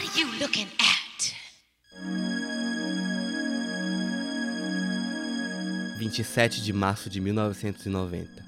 What 0.00 0.12
are 0.12 0.18
you 0.18 0.40
looking 0.40 0.66
at? 0.78 1.34
27 5.98 6.62
de 6.62 6.72
março 6.72 7.10
de 7.10 7.20
1990. 7.20 8.42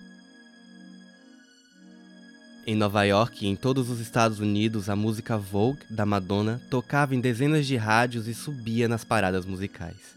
Em 2.67 2.75
Nova 2.75 3.05
York 3.05 3.45
e 3.45 3.49
em 3.49 3.55
todos 3.55 3.91
os 3.91 4.01
Estados 4.01 4.41
Unidos, 4.41 4.89
a 4.89 4.97
música 4.97 5.37
Vogue 5.37 5.83
da 5.91 6.07
Madonna 6.07 6.59
tocava 6.71 7.15
em 7.15 7.21
dezenas 7.21 7.67
de 7.67 7.77
rádios 7.77 8.27
e 8.29 8.35
subia 8.35 8.89
nas 8.89 9.05
paradas 9.05 9.45
musicais. 9.45 10.17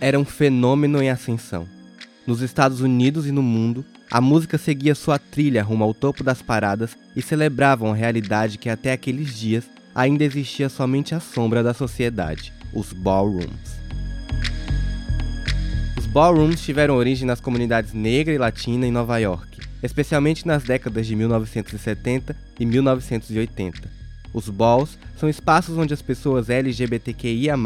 Era 0.00 0.16
um 0.16 0.24
fenômeno 0.24 1.02
em 1.02 1.10
ascensão. 1.10 1.68
Nos 2.24 2.40
Estados 2.40 2.80
Unidos 2.80 3.26
e 3.26 3.32
no 3.32 3.42
mundo, 3.42 3.84
a 4.12 4.20
música 4.20 4.58
seguia 4.58 4.94
sua 4.94 5.18
trilha 5.18 5.62
rumo 5.62 5.82
ao 5.84 5.94
topo 5.94 6.22
das 6.22 6.42
paradas 6.42 6.98
e 7.16 7.22
celebravam 7.22 7.90
a 7.90 7.94
realidade 7.94 8.58
que 8.58 8.68
até 8.68 8.92
aqueles 8.92 9.34
dias 9.34 9.64
ainda 9.94 10.22
existia 10.22 10.68
somente 10.68 11.14
a 11.14 11.20
sombra 11.20 11.62
da 11.62 11.72
sociedade, 11.72 12.52
os 12.74 12.92
ballrooms. 12.92 13.80
Os 15.96 16.04
ballrooms 16.04 16.60
tiveram 16.60 16.94
origem 16.94 17.26
nas 17.26 17.40
comunidades 17.40 17.94
negra 17.94 18.34
e 18.34 18.38
latina 18.38 18.86
em 18.86 18.92
Nova 18.92 19.16
York, 19.16 19.60
especialmente 19.82 20.46
nas 20.46 20.62
décadas 20.62 21.06
de 21.06 21.16
1970 21.16 22.36
e 22.60 22.66
1980. 22.66 23.88
Os 24.34 24.50
balls 24.50 24.98
são 25.16 25.26
espaços 25.26 25.78
onde 25.78 25.94
as 25.94 26.02
pessoas 26.02 26.50
LGBTQIA+, 26.50 27.56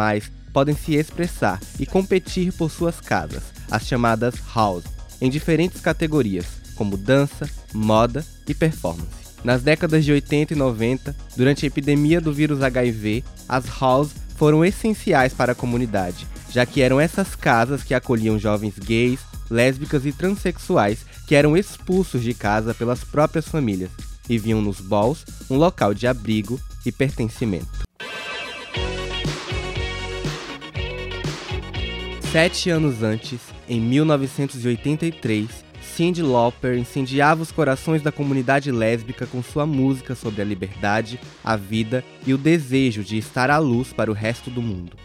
podem 0.53 0.77
se 0.77 0.95
expressar 0.95 1.59
e 1.81 1.85
competir 1.85 2.53
por 2.53 2.71
suas 2.71 3.01
casas, 3.01 3.43
as 3.69 3.85
chamadas 3.85 4.37
house, 4.55 4.96
em 5.21 5.31
diferentes 5.31 5.81
categorias, 5.81 6.47
como 6.75 6.97
dança, 6.97 7.49
moda 7.73 8.25
e 8.47 8.55
performance. 8.55 9.27
Nas 9.45 9.63
décadas 9.63 10.05
de 10.05 10.13
80 10.13 10.55
e 10.55 10.57
90, 10.57 11.17
durante 11.37 11.65
a 11.65 11.69
epidemia 11.69 12.21
do 12.21 12.33
vírus 12.33 12.63
HIV, 12.63 13.23
as 13.49 13.67
halls 13.67 14.11
foram 14.37 14.65
essenciais 14.65 15.33
para 15.33 15.53
a 15.53 15.55
comunidade, 15.55 16.27
já 16.51 16.67
que 16.67 16.83
eram 16.83 17.01
essas 17.01 17.35
casas 17.35 17.83
que 17.83 17.95
acolhiam 17.95 18.39
jovens 18.39 18.79
gays, 18.79 19.21
lésbicas 19.51 20.05
e 20.05 20.13
transexuais 20.13 21.07
que 21.27 21.35
eram 21.35 21.57
expulsos 21.57 22.23
de 22.23 22.35
casa 22.35 22.75
pelas 22.75 23.03
próprias 23.03 23.49
famílias 23.49 23.91
e 24.29 24.39
viam 24.39 24.61
nos 24.61 24.81
balls 24.81 25.25
um 25.51 25.57
local 25.57 25.95
de 25.95 26.07
abrigo 26.07 26.61
e 26.85 26.93
pertencimento. 26.93 27.86
Sete 32.33 32.69
anos 32.71 33.03
antes, 33.03 33.41
em 33.69 33.81
1983, 33.81 35.49
Cyndi 35.81 36.23
Lauper 36.23 36.77
incendiava 36.77 37.43
os 37.43 37.51
corações 37.51 38.03
da 38.03 38.13
comunidade 38.13 38.71
lésbica 38.71 39.27
com 39.27 39.43
sua 39.43 39.65
música 39.65 40.15
sobre 40.15 40.43
a 40.43 40.45
liberdade, 40.45 41.19
a 41.43 41.57
vida 41.57 42.05
e 42.27 42.35
o 42.35 42.39
desejo 42.39 43.03
de 43.03 43.17
estar 43.17 43.51
à 43.51 43.59
luz 43.59 43.93
para 43.93 44.11
o 44.11 44.15
resto 44.15 44.51
do 44.51 44.61
mundo. 44.61 44.97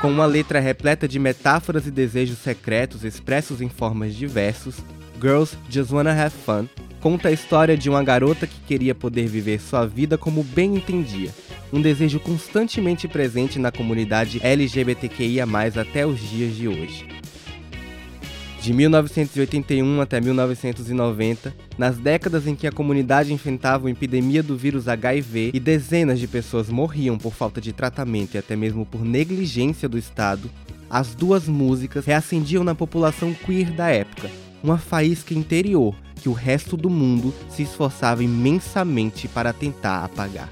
Com 0.00 0.10
uma 0.10 0.26
letra 0.26 0.60
repleta 0.60 1.08
de 1.08 1.18
metáforas 1.18 1.86
e 1.86 1.90
desejos 1.90 2.38
secretos 2.38 3.02
expressos 3.02 3.60
em 3.60 3.68
formas 3.68 4.14
de 4.14 4.26
versos, 4.26 4.76
Girls 5.20 5.56
Just 5.68 5.90
Wanna 5.90 6.12
Have 6.12 6.34
Fun 6.44 6.68
conta 7.06 7.28
a 7.28 7.32
história 7.32 7.76
de 7.76 7.88
uma 7.88 8.02
garota 8.02 8.48
que 8.48 8.58
queria 8.66 8.92
poder 8.92 9.28
viver 9.28 9.60
sua 9.60 9.86
vida 9.86 10.18
como 10.18 10.42
bem 10.42 10.74
entendia, 10.74 11.30
um 11.72 11.80
desejo 11.80 12.18
constantemente 12.18 13.06
presente 13.06 13.60
na 13.60 13.70
comunidade 13.70 14.40
LGBTQIA+, 14.42 15.46
até 15.80 16.04
os 16.04 16.18
dias 16.18 16.56
de 16.56 16.66
hoje. 16.66 17.06
De 18.60 18.72
1981 18.72 20.00
até 20.00 20.20
1990, 20.20 21.54
nas 21.78 21.96
décadas 21.96 22.44
em 22.48 22.56
que 22.56 22.66
a 22.66 22.72
comunidade 22.72 23.32
enfrentava 23.32 23.86
a 23.86 23.90
epidemia 23.92 24.42
do 24.42 24.56
vírus 24.56 24.88
HIV 24.88 25.52
e 25.54 25.60
dezenas 25.60 26.18
de 26.18 26.26
pessoas 26.26 26.68
morriam 26.68 27.16
por 27.16 27.32
falta 27.32 27.60
de 27.60 27.72
tratamento 27.72 28.34
e 28.34 28.38
até 28.38 28.56
mesmo 28.56 28.84
por 28.84 29.04
negligência 29.04 29.88
do 29.88 29.96
Estado, 29.96 30.50
as 30.90 31.14
duas 31.14 31.46
músicas 31.46 32.04
reacendiam 32.04 32.64
na 32.64 32.74
população 32.74 33.32
queer 33.32 33.70
da 33.70 33.90
época, 33.90 34.28
uma 34.66 34.78
faísca 34.78 35.32
interior 35.32 35.94
que 36.16 36.28
o 36.28 36.32
resto 36.32 36.76
do 36.76 36.90
mundo 36.90 37.32
se 37.48 37.62
esforçava 37.62 38.24
imensamente 38.24 39.28
para 39.28 39.52
tentar 39.52 40.04
apagar. 40.04 40.48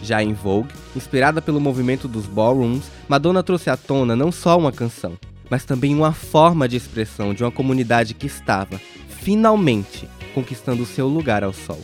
Já 0.00 0.22
em 0.22 0.32
Vogue, 0.32 0.72
inspirada 0.94 1.42
pelo 1.42 1.60
movimento 1.60 2.06
dos 2.06 2.26
ballrooms, 2.26 2.84
Madonna 3.08 3.42
trouxe 3.42 3.68
à 3.68 3.76
tona 3.76 4.14
não 4.14 4.30
só 4.30 4.56
uma 4.56 4.70
canção, 4.70 5.18
mas 5.50 5.64
também 5.64 5.92
uma 5.92 6.12
forma 6.12 6.68
de 6.68 6.76
expressão 6.76 7.34
de 7.34 7.42
uma 7.42 7.50
comunidade 7.50 8.14
que 8.14 8.26
estava, 8.28 8.80
finalmente, 9.08 10.08
conquistando 10.32 10.86
seu 10.86 11.08
lugar 11.08 11.42
ao 11.42 11.52
sol. 11.52 11.80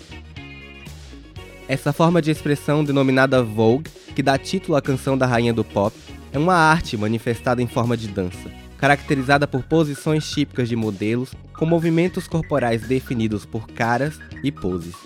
Essa 1.66 1.92
forma 1.92 2.22
de 2.22 2.30
expressão, 2.30 2.84
denominada 2.84 3.42
Vogue, 3.42 3.91
que 4.14 4.22
dá 4.22 4.38
título 4.38 4.76
à 4.76 4.82
canção 4.82 5.19
da 5.19 5.26
rainha 5.26 5.53
do 5.53 5.64
pop, 5.64 5.97
é 6.32 6.38
uma 6.38 6.54
arte 6.54 6.97
manifestada 6.97 7.60
em 7.60 7.66
forma 7.66 7.97
de 7.97 8.06
dança, 8.06 8.61
caracterizada 8.82 9.47
por 9.47 9.62
posições 9.62 10.28
típicas 10.28 10.69
de 10.69 10.75
modelos, 10.75 11.32
com 11.56 11.65
movimentos 11.65 12.26
corporais 12.26 12.82
definidos 12.82 13.47
por 13.47 13.69
caras 13.69 14.19
e 14.43 14.50
poses. 14.50 14.97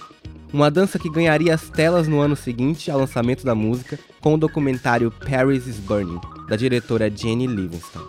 Uma 0.50 0.70
dança 0.70 0.98
que 0.98 1.10
ganharia 1.10 1.52
as 1.52 1.68
telas 1.68 2.08
no 2.08 2.18
ano 2.18 2.34
seguinte 2.34 2.90
ao 2.90 2.98
lançamento 2.98 3.44
da 3.44 3.54
música 3.54 3.98
com 4.18 4.32
o 4.32 4.38
documentário 4.38 5.10
Paris 5.10 5.66
is 5.66 5.76
Burning, 5.76 6.18
da 6.48 6.56
diretora 6.56 7.14
Jenny 7.14 7.46
Livingston. 7.46 8.00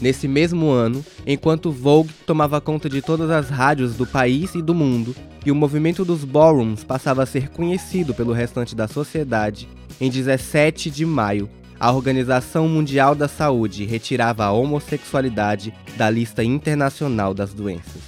Nesse 0.00 0.28
mesmo 0.28 0.70
ano, 0.70 1.04
enquanto 1.26 1.72
Vogue 1.72 2.12
tomava 2.24 2.60
conta 2.60 2.88
de 2.88 3.02
todas 3.02 3.30
as 3.30 3.50
rádios 3.50 3.96
do 3.96 4.06
país 4.06 4.54
e 4.54 4.62
do 4.62 4.76
mundo, 4.76 5.12
e 5.44 5.50
o 5.50 5.56
movimento 5.56 6.04
dos 6.04 6.22
ballrooms 6.22 6.84
passava 6.84 7.24
a 7.24 7.26
ser 7.26 7.48
conhecido 7.48 8.14
pelo 8.14 8.32
restante 8.32 8.76
da 8.76 8.86
sociedade, 8.86 9.68
em 10.00 10.08
17 10.08 10.88
de 10.88 11.04
maio, 11.04 11.50
a 11.80 11.92
Organização 11.92 12.68
Mundial 12.68 13.14
da 13.14 13.28
Saúde 13.28 13.84
retirava 13.84 14.44
a 14.44 14.52
homossexualidade 14.52 15.72
da 15.96 16.10
lista 16.10 16.42
internacional 16.42 17.32
das 17.32 17.54
doenças. 17.54 18.02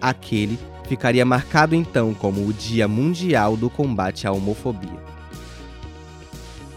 Aquele 0.00 0.58
ficaria 0.88 1.24
marcado 1.24 1.74
então 1.74 2.14
como 2.14 2.46
o 2.46 2.52
Dia 2.52 2.86
Mundial 2.86 3.56
do 3.56 3.68
Combate 3.68 4.26
à 4.26 4.32
Homofobia. 4.32 5.04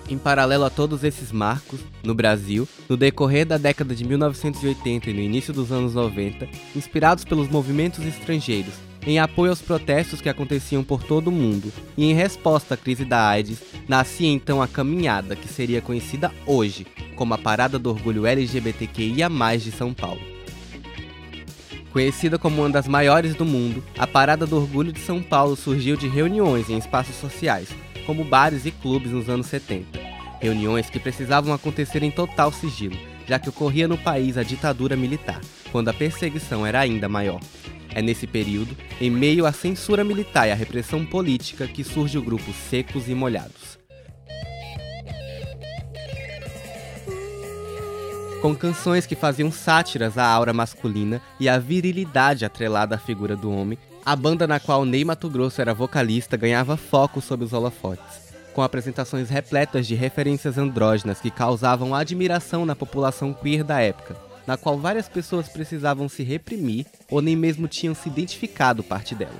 Em 0.10 0.18
paralelo 0.18 0.66
a 0.66 0.72
todos 0.72 1.04
esses 1.04 1.32
marcos, 1.32 1.80
no 2.04 2.16
Brasil, 2.16 2.68
no 2.90 2.98
decorrer 2.98 3.46
da 3.46 3.60
década 3.60 3.94
de 3.94 4.04
1980 4.04 5.12
e 5.12 5.14
no 5.14 5.20
início 5.20 5.54
dos 5.54 5.72
anos 5.72 5.94
90, 5.94 6.48
inspirados 6.76 7.24
pelos 7.24 7.48
movimentos 7.48 8.04
estrangeiros, 8.04 8.74
em 9.06 9.20
apoio 9.20 9.52
aos 9.52 9.62
protestos 9.62 10.22
que 10.22 10.30
aconteciam 10.30 10.84
por 10.84 11.04
todo 11.04 11.28
o 11.28 11.32
mundo 11.32 11.72
e 11.98 12.06
em 12.06 12.14
resposta 12.14 12.74
à 12.74 12.78
crise 12.78 13.06
da 13.06 13.28
AIDS, 13.28 13.62
nascia 13.88 14.30
então 14.30 14.62
a 14.62 14.68
caminhada 14.68 15.36
que 15.36 15.48
seria 15.48 15.82
conhecida 15.82 16.32
hoje 16.46 16.86
como 17.16 17.34
a 17.34 17.38
Parada 17.38 17.78
do 17.78 17.90
Orgulho 17.90 18.26
LGBTQIA+ 18.26 19.30
de 19.58 19.72
São 19.72 19.94
Paulo. 19.94 20.22
Conhecida 21.92 22.38
como 22.38 22.62
uma 22.62 22.70
das 22.70 22.88
maiores 22.88 23.34
do 23.34 23.44
mundo, 23.44 23.84
a 23.98 24.06
Parada 24.06 24.46
do 24.46 24.58
Orgulho 24.58 24.94
de 24.94 25.00
São 25.00 25.22
Paulo 25.22 25.56
surgiu 25.56 25.98
de 25.98 26.08
reuniões 26.08 26.70
em 26.70 26.78
espaços 26.78 27.16
sociais, 27.16 27.70
como 28.06 28.24
bares 28.24 28.66
e 28.66 28.72
clubes 28.72 29.12
nos 29.12 29.28
anos 29.28 29.48
70. 29.48 30.00
Reuniões 30.40 30.90
que 30.90 31.00
precisavam 31.00 31.52
acontecer 31.52 32.04
em 32.04 32.12
total 32.12 32.52
sigilo, 32.52 32.96
já 33.28 33.40
que 33.40 33.50
ocorria 33.50 33.88
no 33.88 33.98
país 33.98 34.38
a 34.38 34.44
ditadura 34.44 34.96
militar, 34.96 35.42
quando 35.72 35.90
a 35.90 35.94
perseguição 35.94 36.66
era 36.66 36.80
ainda 36.80 37.10
maior. 37.10 37.40
É 37.94 38.02
nesse 38.02 38.28
período, 38.28 38.76
em 39.02 39.10
meio 39.10 39.46
à 39.46 39.52
censura 39.52 40.04
militar 40.04 40.48
e 40.48 40.52
à 40.52 40.56
repressão 40.56 41.06
política, 41.06 41.68
que 41.68 41.84
surge 41.84 42.18
o 42.18 42.22
grupo 42.22 42.54
Secos 42.54 43.10
e 43.10 43.16
Molhados. 43.16 43.80
Com 48.42 48.56
canções 48.56 49.06
que 49.06 49.16
faziam 49.16 49.52
sátiras 49.52 50.18
à 50.18 50.26
aura 50.26 50.54
masculina 50.54 51.22
e 51.40 51.50
à 51.50 51.60
virilidade 51.60 52.46
atrelada 52.46 52.96
à 52.96 52.98
figura 52.98 53.36
do 53.36 53.52
homem, 53.52 53.78
a 54.06 54.16
banda 54.16 54.48
na 54.48 54.62
qual 54.62 54.86
Ney 54.86 55.04
Mato 55.04 55.30
Grosso 55.30 55.60
era 55.60 55.74
vocalista 55.74 56.38
ganhava 56.38 56.78
foco 56.78 57.20
sob 57.20 57.44
os 57.44 57.52
holofotes, 57.52 58.34
com 58.54 58.62
apresentações 58.62 59.30
repletas 59.30 59.86
de 59.86 59.94
referências 59.94 60.58
andrógenas 60.58 61.20
que 61.20 61.30
causavam 61.30 61.94
admiração 61.94 62.66
na 62.66 62.76
população 62.76 63.34
queer 63.34 63.62
da 63.62 63.82
época, 63.82 64.16
na 64.50 64.58
qual 64.58 64.80
várias 64.80 65.08
pessoas 65.08 65.48
precisavam 65.48 66.10
se 66.10 66.24
reprimir 66.24 66.88
ou 67.08 67.22
nem 67.22 67.36
mesmo 67.36 67.68
tinham 67.68 67.94
se 67.94 68.10
identificado 68.10 68.84
parte 68.84 69.14
dela. 69.14 69.40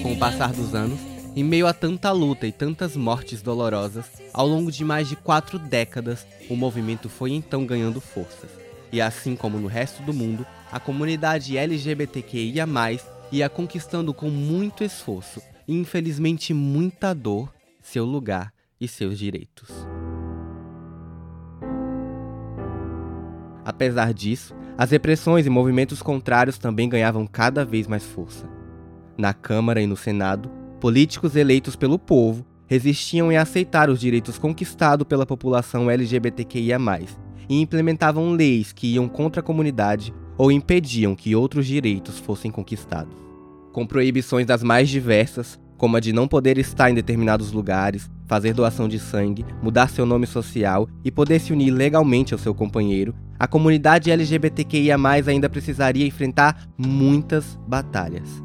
Com 0.00 0.12
o 0.12 0.16
passar 0.16 0.52
dos 0.52 0.76
anos, 0.76 1.00
em 1.34 1.42
meio 1.42 1.66
a 1.66 1.74
tanta 1.74 2.12
luta 2.12 2.46
e 2.46 2.52
tantas 2.52 2.94
mortes 2.96 3.42
dolorosas, 3.42 4.04
ao 4.32 4.46
longo 4.46 4.70
de 4.70 4.84
mais 4.84 5.08
de 5.08 5.16
quatro 5.16 5.58
décadas, 5.58 6.24
o 6.48 6.54
movimento 6.54 7.08
foi 7.08 7.32
então 7.32 7.66
ganhando 7.66 8.00
forças. 8.00 8.50
E 8.92 9.00
assim 9.00 9.34
como 9.34 9.58
no 9.58 9.66
resto 9.66 10.04
do 10.04 10.14
mundo, 10.14 10.46
a 10.70 10.78
comunidade 10.78 11.58
LGBTQIA, 11.58 12.64
ia 13.32 13.48
conquistando 13.48 14.12
com 14.12 14.28
muito 14.28 14.84
esforço 14.84 15.40
e 15.66 15.74
infelizmente 15.74 16.52
muita 16.52 17.14
dor 17.14 17.52
seu 17.80 18.04
lugar 18.04 18.52
e 18.78 18.86
seus 18.86 19.18
direitos. 19.18 19.68
Apesar 23.64 24.12
disso, 24.12 24.54
as 24.76 24.90
repressões 24.90 25.46
e 25.46 25.50
movimentos 25.50 26.02
contrários 26.02 26.58
também 26.58 26.88
ganhavam 26.88 27.26
cada 27.26 27.64
vez 27.64 27.86
mais 27.86 28.04
força. 28.04 28.48
Na 29.16 29.32
Câmara 29.32 29.80
e 29.80 29.86
no 29.86 29.96
Senado, 29.96 30.50
políticos 30.80 31.36
eleitos 31.36 31.76
pelo 31.76 31.98
povo 31.98 32.44
resistiam 32.66 33.30
em 33.30 33.36
aceitar 33.36 33.88
os 33.88 34.00
direitos 34.00 34.38
conquistados 34.38 35.06
pela 35.06 35.26
população 35.26 35.90
LGBTQIA, 35.90 36.78
e 37.48 37.60
implementavam 37.60 38.30
leis 38.30 38.72
que 38.72 38.94
iam 38.94 39.08
contra 39.08 39.40
a 39.40 39.44
comunidade 39.44 40.12
ou 40.36 40.50
impediam 40.50 41.14
que 41.14 41.34
outros 41.36 41.66
direitos 41.66 42.18
fossem 42.18 42.50
conquistados. 42.50 43.14
Com 43.72 43.86
proibições 43.86 44.46
das 44.46 44.62
mais 44.62 44.88
diversas, 44.88 45.58
como 45.76 45.96
a 45.96 46.00
de 46.00 46.12
não 46.12 46.28
poder 46.28 46.58
estar 46.58 46.90
em 46.90 46.94
determinados 46.94 47.50
lugares, 47.52 48.10
fazer 48.26 48.54
doação 48.54 48.88
de 48.88 48.98
sangue, 48.98 49.44
mudar 49.62 49.88
seu 49.88 50.06
nome 50.06 50.26
social 50.26 50.88
e 51.04 51.10
poder 51.10 51.40
se 51.40 51.52
unir 51.52 51.70
legalmente 51.70 52.32
ao 52.32 52.38
seu 52.38 52.54
companheiro, 52.54 53.14
a 53.38 53.48
comunidade 53.48 54.10
LGBTQIA 54.10 54.96
ainda 55.26 55.50
precisaria 55.50 56.06
enfrentar 56.06 56.68
muitas 56.78 57.58
batalhas. 57.66 58.42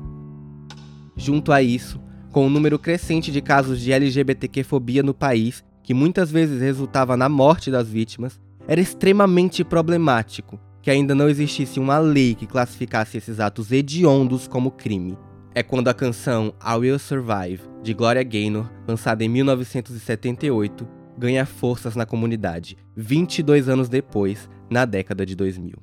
Junto 1.15 1.51
a 1.51 1.61
isso, 1.61 2.01
com 2.31 2.43
o 2.43 2.47
um 2.47 2.49
número 2.49 2.79
crescente 2.79 3.31
de 3.31 3.41
casos 3.41 3.79
de 3.79 3.91
LGBTQ-fobia 3.91 5.03
no 5.03 5.13
país, 5.13 5.63
que 5.83 5.93
muitas 5.93 6.31
vezes 6.31 6.59
resultava 6.59 7.15
na 7.15 7.29
morte 7.29 7.69
das 7.69 7.87
vítimas, 7.87 8.39
era 8.67 8.81
extremamente 8.81 9.63
problemático 9.63 10.59
que 10.87 10.91
ainda 10.91 11.13
não 11.13 11.27
existisse 11.27 11.81
uma 11.81 11.99
lei 11.99 12.33
que 12.33 12.47
classificasse 12.47 13.17
esses 13.17 13.41
atos 13.41 13.73
hediondos 13.73 14.47
como 14.47 14.71
crime. 14.71 15.17
É 15.53 15.61
quando 15.61 15.89
a 15.89 15.93
canção 15.93 16.53
I 16.65 16.77
Will 16.77 16.97
Survive, 16.97 17.59
de 17.83 17.93
Gloria 17.93 18.23
Gaynor, 18.23 18.71
lançada 18.87 19.21
em 19.21 19.27
1978, 19.27 20.87
ganha 21.17 21.45
forças 21.45 21.93
na 21.97 22.05
comunidade, 22.05 22.77
22 22.95 23.67
anos 23.67 23.89
depois, 23.89 24.49
na 24.69 24.85
década 24.85 25.25
de 25.25 25.35
2000. 25.35 25.75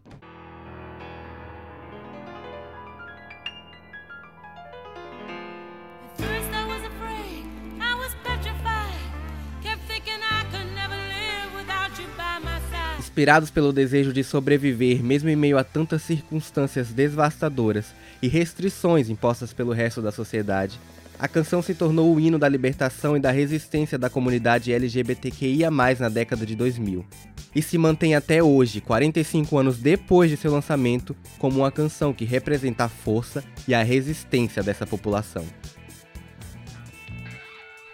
Inspirados 13.14 13.48
pelo 13.48 13.72
desejo 13.72 14.12
de 14.12 14.24
sobreviver 14.24 15.00
mesmo 15.00 15.28
em 15.28 15.36
meio 15.36 15.56
a 15.56 15.62
tantas 15.62 16.02
circunstâncias 16.02 16.88
devastadoras 16.88 17.94
e 18.20 18.26
restrições 18.26 19.08
impostas 19.08 19.52
pelo 19.52 19.70
resto 19.70 20.02
da 20.02 20.10
sociedade, 20.10 20.80
a 21.16 21.28
canção 21.28 21.62
se 21.62 21.76
tornou 21.76 22.12
o 22.12 22.18
hino 22.18 22.40
da 22.40 22.48
libertação 22.48 23.16
e 23.16 23.20
da 23.20 23.30
resistência 23.30 23.96
da 23.96 24.10
comunidade 24.10 24.72
LGBTQIA+, 24.72 25.70
na 25.70 26.08
década 26.08 26.44
de 26.44 26.56
2000, 26.56 27.04
e 27.54 27.62
se 27.62 27.78
mantém 27.78 28.16
até 28.16 28.42
hoje, 28.42 28.80
45 28.80 29.58
anos 29.58 29.78
depois 29.78 30.28
de 30.28 30.36
seu 30.36 30.50
lançamento, 30.50 31.14
como 31.38 31.60
uma 31.60 31.70
canção 31.70 32.12
que 32.12 32.24
representa 32.24 32.82
a 32.82 32.88
força 32.88 33.44
e 33.68 33.74
a 33.76 33.84
resistência 33.84 34.60
dessa 34.60 34.84
população. 34.84 35.44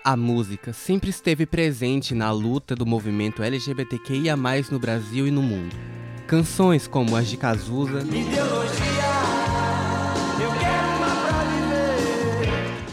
A 0.02 0.17
música 0.17 0.73
sempre 0.73 1.11
esteve 1.11 1.44
presente 1.44 2.14
na 2.14 2.31
luta 2.32 2.75
do 2.75 2.87
movimento 2.87 3.43
LGBTQIA+, 3.43 4.35
no 4.70 4.79
Brasil 4.79 5.26
e 5.26 5.31
no 5.31 5.43
mundo. 5.43 5.76
Canções 6.26 6.87
como 6.87 7.14
as 7.17 7.29
de 7.29 7.37
Cazuza, 7.37 8.02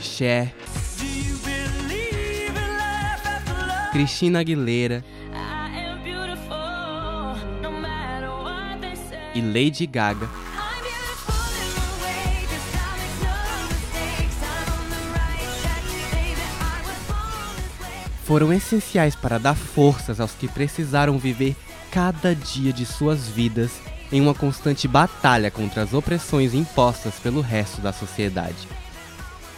Cher, 0.01 0.53
Cristina 3.93 4.39
Aguilera 4.41 5.05
e 9.33 9.41
Lady 9.41 9.85
Gaga 9.85 10.27
foram 18.27 18.51
essenciais 18.51 19.15
para 19.15 19.37
dar 19.37 19.55
forças 19.55 20.19
aos 20.19 20.33
que 20.33 20.49
precisaram 20.49 21.17
viver 21.17 21.55
cada 21.89 22.35
dia 22.35 22.73
de 22.73 22.85
suas 22.85 23.29
vidas 23.29 23.71
em 24.11 24.19
uma 24.19 24.33
constante 24.33 24.85
batalha 24.85 25.49
contra 25.49 25.81
as 25.81 25.93
opressões 25.93 26.53
impostas 26.53 27.13
pelo 27.15 27.39
resto 27.39 27.79
da 27.79 27.93
sociedade. 27.93 28.67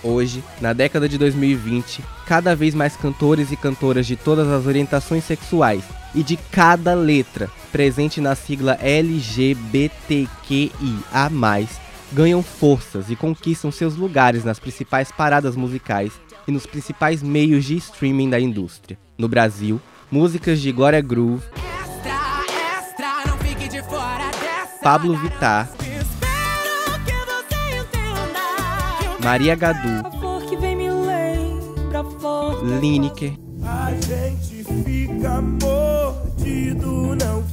Hoje, 0.03 0.43
na 0.61 0.71
década 0.71 1.09
de 1.09 1.17
2020, 1.17 2.03
cada 2.27 2.55
vez 2.55 2.75
mais 2.75 2.95
cantores 2.95 3.51
e 3.51 3.57
cantoras 3.57 4.05
de 4.05 4.15
todas 4.15 4.47
as 4.47 4.67
orientações 4.67 5.23
sexuais 5.23 5.83
e 6.13 6.21
de 6.21 6.37
cada 6.37 6.93
letra 6.93 7.49
presente 7.71 8.21
na 8.21 8.35
sigla 8.35 8.77
LGBTQIA, 8.81 10.29
ganham 12.11 12.41
forças 12.41 13.09
e 13.09 13.15
conquistam 13.15 13.71
seus 13.71 13.95
lugares 13.95 14.43
nas 14.43 14.59
principais 14.59 15.11
paradas 15.11 15.55
musicais 15.55 16.13
e 16.47 16.51
nos 16.51 16.65
principais 16.65 17.21
meios 17.21 17.65
de 17.65 17.77
streaming 17.77 18.29
da 18.29 18.39
indústria. 18.39 18.97
No 19.17 19.27
Brasil, 19.27 19.79
músicas 20.11 20.59
de 20.59 20.71
Glória 20.71 21.01
Groove, 21.01 21.43
extra, 21.55 23.13
extra, 23.77 23.89
Pablo 24.81 25.15
Vittar, 25.17 25.69
Maria 29.23 29.55
Gadu, 29.55 30.09
Lineker. 32.79 33.33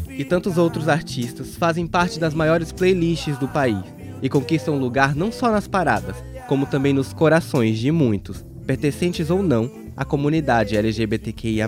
e 0.08 0.25
tantos 0.25 0.56
outros 0.56 0.88
artistas 0.88 1.56
fazem 1.56 1.87
parte 1.87 2.19
das 2.19 2.32
maiores 2.32 2.73
playlists 2.73 3.37
do 3.37 3.47
país 3.47 3.95
e 4.22 4.28
conquistam 4.28 4.78
lugar 4.78 5.14
não 5.14 5.30
só 5.30 5.50
nas 5.50 5.68
paradas, 5.68 6.16
como 6.48 6.66
também 6.66 6.92
nos 6.92 7.12
corações 7.12 7.78
de 7.78 7.90
muitos, 7.90 8.44
pertencentes 8.66 9.30
ou 9.30 9.42
não 9.42 9.70
à 9.96 10.04
comunidade 10.04 10.76
LGBTQIA. 10.76 11.66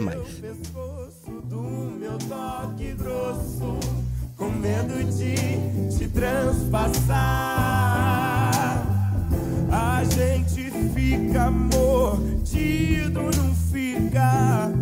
A 9.70 10.04
gente 10.04 10.70
fica 10.94 11.50
mordido, 11.50 13.20
não 13.20 13.54
fica. 13.54 14.72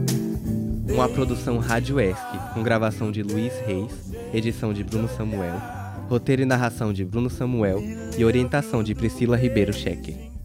Uma 0.88 1.08
produção 1.08 1.58
Rádio 1.58 2.00
Esc, 2.00 2.22
com 2.54 2.62
gravação 2.62 3.12
de 3.12 3.22
Luiz 3.22 3.52
Reis, 3.66 3.92
edição 4.32 4.72
de 4.72 4.82
Bruno 4.82 5.08
Samuel, 5.08 5.60
roteiro 6.08 6.42
e 6.42 6.46
narração 6.46 6.92
de 6.92 7.04
Bruno 7.04 7.28
Samuel 7.28 7.82
e 8.16 8.24
orientação 8.24 8.82
de 8.82 8.94
Priscila 8.94 9.36
Ribeiro 9.36 9.72
Cheque. 9.72 10.35